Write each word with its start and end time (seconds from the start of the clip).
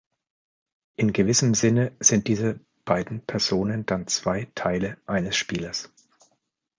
In 0.95 1.13
gewissem 1.13 1.53
Sinne 1.53 1.95
sind 1.99 2.27
diese 2.27 2.59
beiden 2.85 3.23
Personen 3.23 3.85
dann 3.85 4.07
zwei 4.07 4.51
Teile 4.55 4.97
eines 5.05 5.35
Spielers. 5.37 5.91